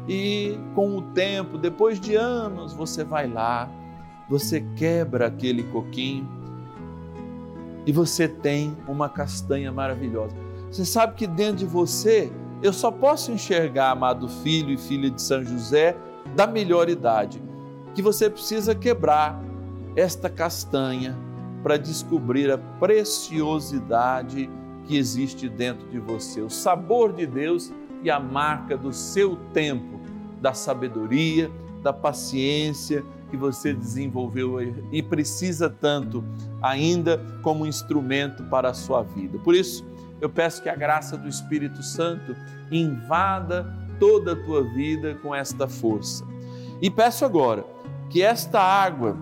e 0.07 0.59
com 0.75 0.95
o 0.95 1.01
tempo, 1.01 1.57
depois 1.57 1.99
de 1.99 2.13
anos, 2.13 2.71
você 2.71 3.03
vai 3.03 3.27
lá, 3.27 3.67
você 4.29 4.61
quebra 4.75 5.25
aquele 5.25 5.63
coquinho 5.63 6.36
e 7.87 7.91
você 7.93 8.27
tem 8.27 8.77
uma 8.85 9.07
castanha 9.07 9.71
maravilhosa. 9.71 10.35
Você 10.69 10.83
sabe 10.83 11.15
que 11.15 11.25
dentro 11.25 11.59
de 11.59 11.65
você 11.65 12.29
eu 12.61 12.73
só 12.73 12.91
posso 12.91 13.31
enxergar, 13.31 13.91
amado 13.91 14.27
filho 14.27 14.71
e 14.71 14.77
filha 14.77 15.09
de 15.09 15.21
São 15.21 15.41
José, 15.41 15.95
da 16.35 16.45
melhor 16.45 16.89
idade, 16.89 17.41
que 17.95 18.01
você 18.01 18.29
precisa 18.29 18.75
quebrar 18.75 19.41
esta 19.95 20.29
castanha 20.29 21.17
para 21.63 21.77
descobrir 21.77 22.51
a 22.51 22.57
preciosidade 22.57 24.49
que 24.83 24.97
existe 24.97 25.47
dentro 25.47 25.87
de 25.87 25.99
você, 25.99 26.41
o 26.41 26.49
sabor 26.49 27.13
de 27.13 27.25
Deus 27.25 27.71
e 28.03 28.11
a 28.11 28.19
marca 28.19 28.77
do 28.77 28.91
seu 28.91 29.37
tempo, 29.53 29.99
da 30.41 30.53
sabedoria, 30.53 31.49
da 31.81 31.93
paciência, 31.93 33.03
que 33.27 33.37
você 33.37 33.73
desenvolveu 33.73 34.59
e 34.91 35.03
precisa 35.03 35.69
tanto 35.69 36.23
ainda 36.61 37.21
como 37.41 37.65
instrumento 37.65 38.43
para 38.45 38.69
a 38.69 38.73
sua 38.73 39.03
vida. 39.03 39.37
Por 39.39 39.55
isso, 39.55 39.85
eu 40.19 40.29
peço 40.29 40.61
que 40.61 40.69
a 40.69 40.75
graça 40.75 41.17
do 41.17 41.27
Espírito 41.27 41.83
Santo 41.83 42.35
invada 42.71 43.71
toda 43.99 44.33
a 44.33 44.35
tua 44.35 44.63
vida 44.63 45.15
com 45.15 45.33
esta 45.33 45.67
força. 45.67 46.25
E 46.81 46.89
peço 46.89 47.25
agora 47.25 47.65
que 48.09 48.21
esta 48.21 48.59
água 48.59 49.17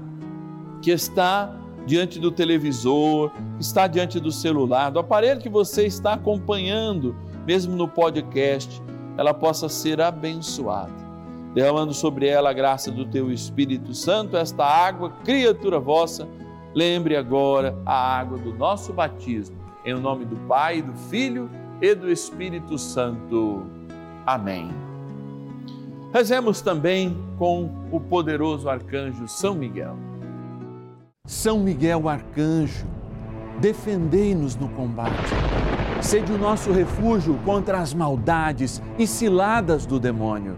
que 0.81 0.91
está 0.91 1.57
diante 1.85 2.19
do 2.19 2.31
televisor, 2.31 3.31
que 3.57 3.63
está 3.63 3.87
diante 3.87 4.19
do 4.19 4.31
celular, 4.31 4.89
do 4.89 4.99
aparelho 4.99 5.39
que 5.39 5.49
você 5.49 5.85
está 5.85 6.13
acompanhando, 6.13 7.15
mesmo 7.45 7.75
no 7.75 7.87
podcast, 7.87 8.81
ela 9.17 9.33
possa 9.33 9.69
ser 9.69 10.01
abençoada 10.01 11.04
derramando 11.55 11.93
sobre 11.93 12.27
ela 12.27 12.49
a 12.49 12.53
graça 12.53 12.91
do 12.91 13.05
teu 13.05 13.31
Espírito 13.31 13.93
Santo, 13.93 14.35
esta 14.35 14.65
água, 14.65 15.11
criatura 15.23 15.79
vossa, 15.79 16.27
lembre 16.75 17.15
agora 17.15 17.73
a 17.85 18.19
água 18.19 18.37
do 18.37 18.53
nosso 18.53 18.91
batismo. 18.91 19.55
Em 19.85 19.93
nome 19.93 20.25
do 20.25 20.35
Pai, 20.47 20.81
do 20.81 20.93
Filho 20.93 21.49
e 21.81 21.95
do 21.95 22.11
Espírito 22.11 22.77
Santo. 22.77 23.65
Amém. 24.25 24.69
Rezemos 26.13 26.59
também 26.59 27.17
com 27.37 27.69
o 27.89 28.01
poderoso 28.01 28.67
arcanjo 28.67 29.25
São 29.25 29.55
Miguel. 29.55 29.95
São 31.25 31.59
Miguel, 31.59 32.09
arcanjo, 32.09 32.85
defendei-nos 33.61 34.57
no 34.57 34.67
combate. 34.69 35.33
Sede 36.01 36.33
o 36.33 36.37
nosso 36.37 36.71
refúgio 36.71 37.39
contra 37.45 37.79
as 37.79 37.93
maldades 37.93 38.81
e 38.99 39.07
ciladas 39.07 39.85
do 39.85 39.99
demônio. 39.99 40.57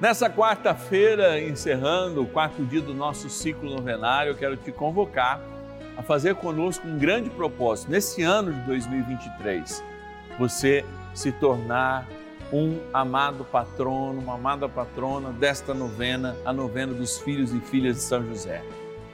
Nessa 0.00 0.30
quarta-feira, 0.30 1.42
encerrando 1.42 2.22
o 2.22 2.26
quarto 2.26 2.64
dia 2.64 2.80
do 2.80 2.94
nosso 2.94 3.28
ciclo 3.28 3.68
novenário, 3.68 4.30
eu 4.30 4.36
quero 4.36 4.56
te 4.56 4.70
convocar 4.70 5.40
a 5.96 6.02
fazer 6.04 6.36
conosco 6.36 6.86
um 6.86 6.96
grande 6.96 7.28
propósito. 7.28 7.90
Nesse 7.90 8.22
ano 8.22 8.52
de 8.52 8.60
2023, 8.60 9.82
você 10.38 10.84
se 11.12 11.32
tornar 11.32 12.06
um 12.52 12.78
amado 12.94 13.44
patrono, 13.44 14.20
uma 14.20 14.34
amada 14.34 14.68
patrona 14.68 15.32
desta 15.32 15.74
novena, 15.74 16.36
a 16.44 16.52
novena 16.52 16.94
dos 16.94 17.18
filhos 17.18 17.52
e 17.52 17.58
filhas 17.58 17.96
de 17.96 18.02
São 18.02 18.24
José. 18.24 18.62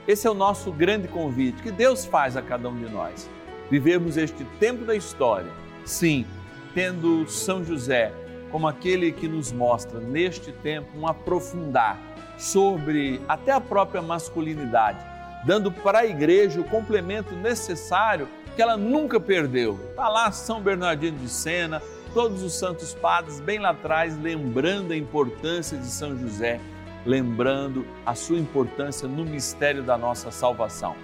Esse 0.07 0.27
é 0.27 0.29
o 0.29 0.35
nosso 0.35 0.71
grande 0.71 1.07
convite 1.07 1.63
que 1.63 1.71
Deus 1.71 2.05
faz 2.05 2.37
a 2.37 2.43
cada 2.43 2.69
um 2.69 2.77
de 2.77 2.87
nós. 2.91 3.27
Vivemos 3.71 4.17
este 4.17 4.45
tempo 4.59 4.85
da 4.85 4.95
história, 4.95 5.51
sim, 5.83 6.27
tendo 6.75 7.27
São 7.27 7.65
José 7.65 8.13
como 8.55 8.69
aquele 8.69 9.11
que 9.11 9.27
nos 9.27 9.51
mostra 9.51 9.99
neste 9.99 10.49
tempo 10.49 10.87
um 10.97 11.05
aprofundar 11.05 11.99
sobre 12.37 13.19
até 13.27 13.51
a 13.51 13.59
própria 13.59 14.01
masculinidade, 14.01 14.97
dando 15.45 15.69
para 15.69 15.99
a 15.99 16.05
igreja 16.05 16.61
o 16.61 16.63
complemento 16.63 17.35
necessário 17.35 18.29
que 18.55 18.61
ela 18.61 18.77
nunca 18.77 19.19
perdeu. 19.19 19.77
Está 19.89 20.07
lá 20.07 20.31
São 20.31 20.61
Bernardino 20.61 21.17
de 21.17 21.27
Sena, 21.27 21.81
todos 22.13 22.41
os 22.43 22.53
santos 22.53 22.93
padres 22.93 23.41
bem 23.41 23.59
lá 23.59 23.71
atrás, 23.71 24.17
lembrando 24.17 24.93
a 24.93 24.95
importância 24.95 25.77
de 25.77 25.87
São 25.87 26.17
José, 26.17 26.61
lembrando 27.05 27.85
a 28.05 28.15
sua 28.15 28.37
importância 28.37 29.05
no 29.05 29.25
mistério 29.25 29.83
da 29.83 29.97
nossa 29.97 30.31
salvação. 30.31 30.95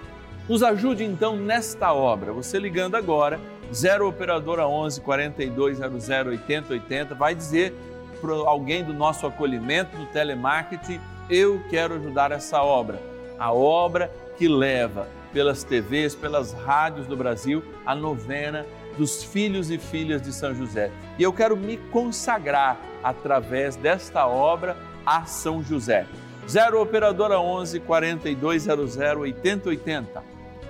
Nos 0.48 0.62
ajude 0.62 1.04
então 1.04 1.36
nesta 1.36 1.92
obra, 1.92 2.32
você 2.32 2.58
ligando 2.58 2.94
agora 2.94 3.38
0 3.72 4.08
operadora 4.08 4.66
11 4.66 5.00
4200 5.00 6.08
8080, 6.08 7.14
vai 7.14 7.34
dizer 7.34 7.74
para 8.20 8.34
alguém 8.34 8.84
do 8.84 8.92
nosso 8.92 9.26
acolhimento 9.26 9.96
do 9.96 10.06
telemarketing, 10.06 11.00
eu 11.28 11.60
quero 11.68 11.94
ajudar 11.94 12.30
essa 12.30 12.62
obra. 12.62 13.00
A 13.38 13.52
obra 13.52 14.12
que 14.36 14.46
leva 14.46 15.08
pelas 15.32 15.64
TVs, 15.64 16.14
pelas 16.14 16.52
rádios 16.52 17.06
do 17.06 17.16
Brasil, 17.16 17.64
a 17.84 17.94
novena 17.94 18.64
dos 18.96 19.24
filhos 19.24 19.70
e 19.70 19.78
filhas 19.78 20.22
de 20.22 20.32
São 20.32 20.54
José. 20.54 20.90
E 21.18 21.22
eu 21.22 21.32
quero 21.32 21.56
me 21.56 21.78
consagrar 21.90 22.78
através 23.02 23.74
desta 23.74 24.26
obra 24.26 24.76
a 25.04 25.24
São 25.24 25.62
José. 25.62 26.06
0 26.46 26.80
operadora 26.80 27.40
11 27.40 27.80
4200 27.80 28.96
8080. 28.96 30.22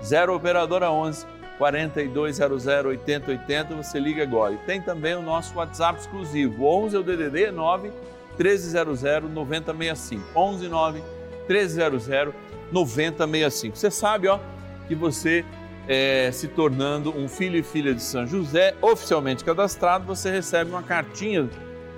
0 0.02 0.34
operadora 0.34 0.90
11 0.90 1.26
4200 1.58 2.66
8080, 2.66 3.74
você 3.74 4.00
liga 4.00 4.22
agora. 4.22 4.54
E 4.54 4.58
tem 4.58 4.80
também 4.80 5.14
o 5.14 5.22
nosso 5.22 5.56
WhatsApp 5.56 6.00
exclusivo, 6.00 6.64
11 6.64 6.96
é 6.96 6.98
o 6.98 7.02
DDD 7.02 7.50
9 7.50 7.90
1300 8.38 9.02
9065. 9.30 10.24
11 10.34 10.68
9 10.68 11.02
1300 11.48 12.34
9065. 12.72 13.76
Você 13.76 13.90
sabe, 13.90 14.28
ó, 14.28 14.38
que 14.88 14.94
você 14.94 15.44
é, 15.86 16.30
se 16.32 16.48
tornando 16.48 17.16
um 17.16 17.28
filho 17.28 17.56
e 17.56 17.62
filha 17.62 17.94
de 17.94 18.02
São 18.02 18.26
José, 18.26 18.74
oficialmente 18.80 19.44
cadastrado, 19.44 20.04
você 20.04 20.30
recebe 20.30 20.70
uma 20.70 20.82
cartinha 20.82 21.48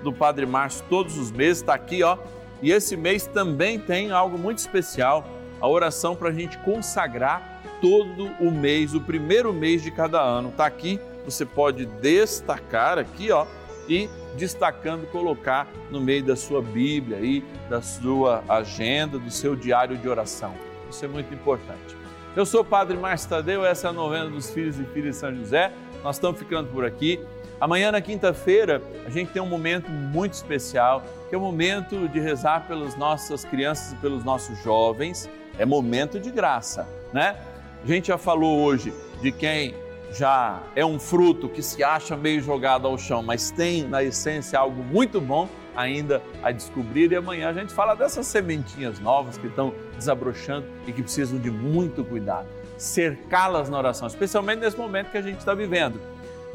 do 0.03 0.11
Padre 0.11 0.45
Márcio 0.45 0.83
todos 0.89 1.17
os 1.17 1.31
meses, 1.31 1.61
está 1.61 1.73
aqui, 1.73 2.03
ó. 2.03 2.17
E 2.61 2.71
esse 2.71 2.95
mês 2.95 3.27
também 3.27 3.79
tem 3.79 4.11
algo 4.11 4.37
muito 4.37 4.59
especial, 4.59 5.25
a 5.59 5.67
oração 5.67 6.15
para 6.15 6.29
a 6.29 6.31
gente 6.31 6.57
consagrar 6.59 7.54
todo 7.81 8.27
o 8.39 8.51
mês, 8.51 8.93
o 8.93 9.01
primeiro 9.01 9.53
mês 9.53 9.81
de 9.81 9.91
cada 9.91 10.21
ano. 10.21 10.49
Está 10.49 10.65
aqui, 10.65 10.99
você 11.23 11.45
pode 11.45 11.85
destacar 11.85 12.97
aqui, 12.97 13.31
ó, 13.31 13.45
e 13.87 14.09
destacando, 14.35 15.05
colocar 15.07 15.67
no 15.89 16.01
meio 16.01 16.23
da 16.23 16.35
sua 16.35 16.61
Bíblia 16.61 17.17
aí, 17.17 17.43
da 17.69 17.81
sua 17.81 18.43
agenda, 18.49 19.17
do 19.17 19.31
seu 19.31 19.55
diário 19.55 19.97
de 19.97 20.07
oração. 20.07 20.53
Isso 20.89 21.05
é 21.05 21.07
muito 21.07 21.33
importante. 21.33 21.95
Eu 22.35 22.45
sou 22.45 22.61
o 22.61 22.65
Padre 22.65 22.97
Márcio 22.97 23.29
Tadeu, 23.29 23.65
essa 23.65 23.87
é 23.87 23.89
a 23.89 23.93
novena 23.93 24.29
dos 24.29 24.49
filhos 24.49 24.77
e 24.79 24.83
filhas 24.85 25.15
de 25.15 25.21
São 25.21 25.33
José. 25.33 25.71
Nós 26.03 26.17
estamos 26.17 26.37
ficando 26.37 26.69
por 26.69 26.83
aqui. 26.85 27.19
Amanhã, 27.61 27.91
na 27.91 28.01
quinta-feira, 28.01 28.81
a 29.05 29.09
gente 29.09 29.31
tem 29.31 29.41
um 29.41 29.47
momento 29.47 29.89
muito 29.89 30.33
especial, 30.33 31.01
que 31.29 31.35
é 31.35 31.37
o 31.37 31.41
momento 31.41 32.09
de 32.09 32.19
rezar 32.19 32.67
pelas 32.67 32.97
nossas 32.97 33.45
crianças 33.45 33.93
e 33.93 33.95
pelos 33.95 34.23
nossos 34.25 34.61
jovens. 34.61 35.29
É 35.57 35.65
momento 35.65 36.19
de 36.19 36.29
graça, 36.29 36.85
né? 37.13 37.37
A 37.85 37.87
gente 37.87 38.07
já 38.07 38.17
falou 38.17 38.63
hoje 38.63 38.91
de 39.21 39.31
quem 39.31 39.75
já 40.11 40.59
é 40.75 40.83
um 40.83 40.97
fruto 40.97 41.47
que 41.47 41.61
se 41.61 41.83
acha 41.83 42.17
meio 42.17 42.41
jogado 42.41 42.87
ao 42.87 42.97
chão, 42.97 43.21
mas 43.21 43.51
tem 43.51 43.83
na 43.83 44.03
essência 44.03 44.57
algo 44.57 44.83
muito 44.83 45.21
bom 45.21 45.47
ainda 45.75 46.19
a 46.41 46.49
descobrir. 46.49 47.11
E 47.11 47.15
amanhã 47.15 47.49
a 47.49 47.53
gente 47.53 47.71
fala 47.75 47.93
dessas 47.93 48.25
sementinhas 48.25 48.99
novas 48.99 49.37
que 49.37 49.45
estão 49.45 49.71
desabrochando 49.95 50.65
e 50.87 50.91
que 50.91 51.03
precisam 51.03 51.37
de 51.37 51.51
muito 51.51 52.03
cuidado. 52.03 52.47
cercá-las 52.75 53.69
na 53.69 53.77
oração, 53.77 54.07
especialmente 54.07 54.61
nesse 54.61 54.77
momento 54.77 55.11
que 55.11 55.17
a 55.19 55.21
gente 55.21 55.37
está 55.37 55.53
vivendo, 55.53 56.01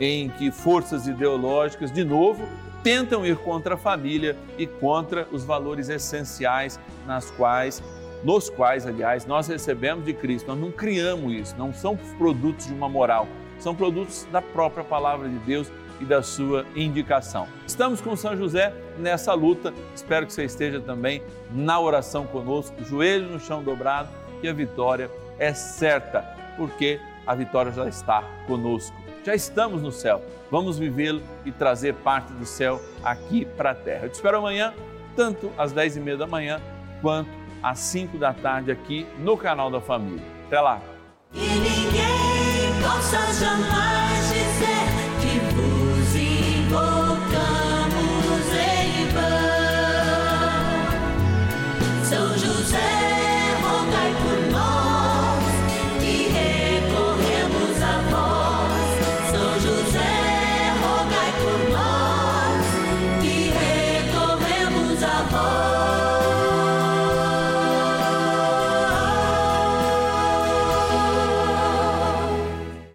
em 0.01 0.31
que 0.31 0.51
forças 0.51 1.07
ideológicas, 1.07 1.93
de 1.93 2.03
novo, 2.03 2.45
tentam 2.83 3.25
ir 3.25 3.37
contra 3.37 3.77
a 3.77 3.79
família 3.79 4.37
e 4.59 4.67
contra 4.67 5.29
os 5.31 5.45
valores 5.45 5.89
essenciais 5.89 6.81
nas 7.07 7.31
quais 7.31 7.81
nos 8.23 8.51
quais, 8.51 8.87
aliás, 8.87 9.27
nós 9.27 9.49
recebemos 9.49 10.05
de 10.05 10.13
Cristo. 10.13 10.49
Nós 10.49 10.59
não 10.59 10.71
criamos 10.71 11.33
isso, 11.33 11.55
não 11.57 11.73
são 11.73 11.97
produtos 12.19 12.67
de 12.67 12.73
uma 12.73 12.89
moral, 12.89 13.27
são 13.59 13.75
produtos 13.75 14.27
da 14.31 14.41
própria 14.43 14.85
palavra 14.85 15.29
de 15.29 15.39
Deus 15.39 15.71
e 16.01 16.05
da 16.05 16.23
sua 16.23 16.65
indicação. 16.75 17.47
Estamos 17.67 18.01
com 18.01 18.17
São 18.17 18.37
José 18.37 18.73
nessa 18.99 19.35
luta. 19.35 19.73
Espero 19.95 20.27
que 20.27 20.33
você 20.33 20.45
esteja 20.45 20.81
também 20.81 21.23
na 21.53 21.79
oração 21.79 22.27
conosco, 22.27 22.83
joelho 22.85 23.29
no 23.29 23.39
chão 23.39 23.63
dobrado, 23.63 24.09
que 24.41 24.49
a 24.49 24.53
vitória 24.53 25.11
é 25.39 25.53
certa, 25.53 26.23
porque 26.57 26.99
a 27.27 27.35
vitória 27.35 27.71
já 27.71 27.87
está 27.87 28.23
conosco. 28.47 28.97
Já 29.23 29.35
estamos 29.35 29.83
no 29.83 29.93
céu. 29.93 30.23
Vamos 30.51 30.79
vivê-lo 30.79 31.23
e 31.45 31.53
trazer 31.53 31.95
parte 31.95 32.33
do 32.33 32.47
céu 32.47 32.81
aqui 33.05 33.45
para 33.45 33.73
a 33.73 33.75
terra. 33.75 34.07
Eu 34.07 34.09
te 34.09 34.15
espero 34.15 34.39
amanhã, 34.39 34.73
tanto 35.15 35.53
às 35.59 35.73
10 35.73 35.99
e 35.99 36.01
meia 36.01 36.17
da 36.17 36.27
manhã, 36.27 36.61
quanto 37.03 37.31
às 37.63 37.79
5 37.79 38.19
da 38.19 38.33
tarde 38.33 38.71
aqui 38.71 39.07
no 39.19 39.37
canal 39.37 39.71
da 39.71 39.81
Família. 39.81 40.25
Até 40.47 40.61
lá! 40.61 40.81